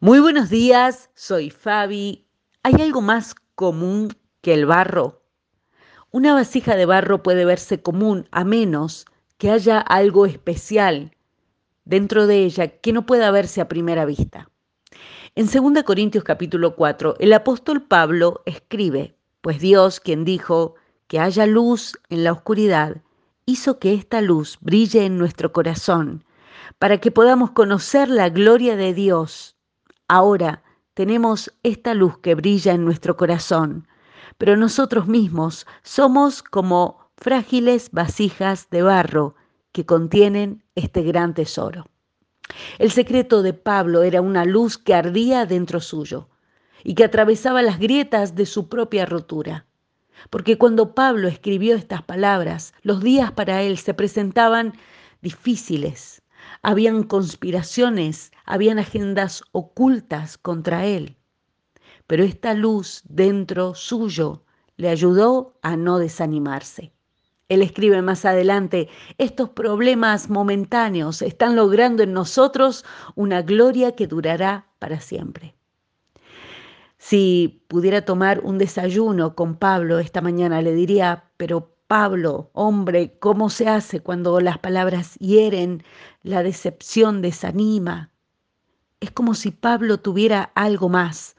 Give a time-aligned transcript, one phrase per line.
[0.00, 2.24] Muy buenos días, soy Fabi.
[2.62, 5.24] ¿Hay algo más común que el barro?
[6.12, 9.06] Una vasija de barro puede verse común a menos
[9.38, 11.16] que haya algo especial
[11.84, 14.48] dentro de ella que no pueda verse a primera vista.
[15.34, 20.76] En 2 Corintios capítulo 4, el apóstol Pablo escribe, pues Dios, quien dijo
[21.08, 22.98] que haya luz en la oscuridad,
[23.46, 26.24] hizo que esta luz brille en nuestro corazón,
[26.78, 29.56] para que podamos conocer la gloria de Dios.
[30.08, 30.62] Ahora
[30.94, 33.86] tenemos esta luz que brilla en nuestro corazón,
[34.38, 39.34] pero nosotros mismos somos como frágiles vasijas de barro
[39.72, 41.86] que contienen este gran tesoro.
[42.78, 46.30] El secreto de Pablo era una luz que ardía dentro suyo
[46.82, 49.66] y que atravesaba las grietas de su propia rotura.
[50.30, 54.72] Porque cuando Pablo escribió estas palabras, los días para él se presentaban
[55.20, 56.22] difíciles.
[56.62, 61.16] Habían conspiraciones, habían agendas ocultas contra él.
[62.06, 64.44] Pero esta luz dentro suyo
[64.76, 66.92] le ayudó a no desanimarse.
[67.48, 72.84] Él escribe más adelante, estos problemas momentáneos están logrando en nosotros
[73.14, 75.54] una gloria que durará para siempre.
[76.98, 83.48] Si pudiera tomar un desayuno con Pablo esta mañana, le diría, pero Pablo, hombre, ¿cómo
[83.48, 85.82] se hace cuando las palabras hieren,
[86.22, 88.10] la decepción desanima?
[89.00, 91.34] Es como si Pablo tuviera algo más,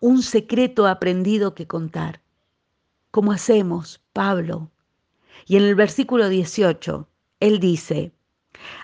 [0.00, 2.20] un secreto aprendido que contar.
[3.12, 4.72] ¿Cómo hacemos, Pablo?
[5.46, 7.08] Y en el versículo 18,
[7.38, 8.12] él dice,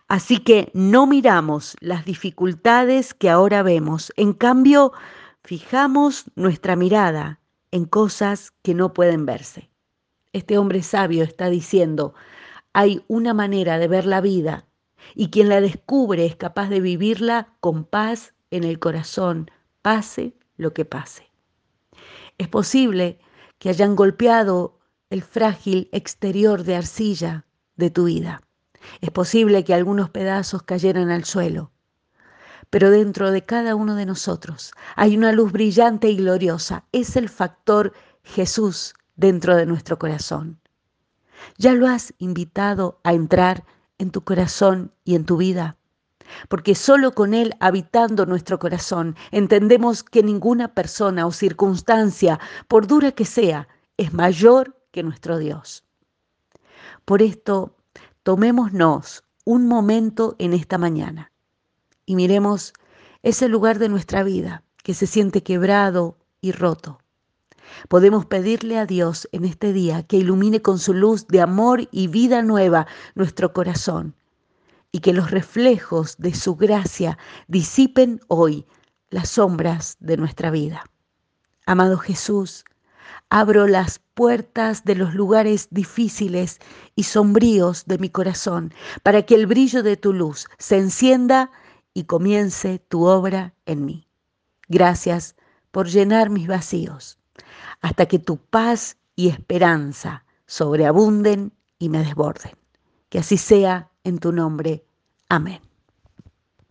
[0.06, 4.92] así que no miramos las dificultades que ahora vemos, en cambio,
[5.42, 7.40] fijamos nuestra mirada
[7.72, 9.67] en cosas que no pueden verse.
[10.32, 12.14] Este hombre sabio está diciendo,
[12.72, 14.66] hay una manera de ver la vida
[15.14, 19.50] y quien la descubre es capaz de vivirla con paz en el corazón,
[19.82, 21.30] pase lo que pase.
[22.36, 23.18] Es posible
[23.58, 24.78] que hayan golpeado
[25.10, 27.46] el frágil exterior de arcilla
[27.76, 28.42] de tu vida.
[29.00, 31.72] Es posible que algunos pedazos cayeran al suelo,
[32.70, 36.84] pero dentro de cada uno de nosotros hay una luz brillante y gloriosa.
[36.92, 40.58] Es el factor Jesús dentro de nuestro corazón.
[41.58, 43.64] ¿Ya lo has invitado a entrar
[43.98, 45.76] en tu corazón y en tu vida?
[46.48, 53.12] Porque solo con Él habitando nuestro corazón entendemos que ninguna persona o circunstancia, por dura
[53.12, 55.84] que sea, es mayor que nuestro Dios.
[57.04, 57.76] Por esto,
[58.22, 61.32] tomémonos un momento en esta mañana
[62.06, 62.72] y miremos
[63.22, 67.00] ese lugar de nuestra vida que se siente quebrado y roto.
[67.88, 72.08] Podemos pedirle a Dios en este día que ilumine con su luz de amor y
[72.08, 74.14] vida nueva nuestro corazón
[74.92, 78.66] y que los reflejos de su gracia disipen hoy
[79.10, 80.84] las sombras de nuestra vida.
[81.66, 82.64] Amado Jesús,
[83.30, 86.58] abro las puertas de los lugares difíciles
[86.94, 91.50] y sombríos de mi corazón para que el brillo de tu luz se encienda
[91.94, 94.08] y comience tu obra en mí.
[94.68, 95.36] Gracias
[95.70, 97.17] por llenar mis vacíos,
[97.80, 102.52] hasta que tu paz y esperanza sobreabunden y me desborden.
[103.08, 104.84] Que así sea en tu nombre.
[105.28, 105.67] Amén.